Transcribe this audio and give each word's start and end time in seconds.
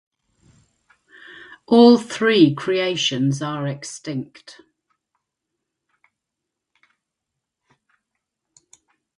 All 1.67 1.95
three 1.99 2.55
creations 2.55 3.39
are 3.39 3.67
extinct. 3.67 4.59